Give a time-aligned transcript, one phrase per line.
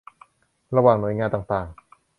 [0.75, 1.67] ระหว่างหน่วยงานต่างต่าง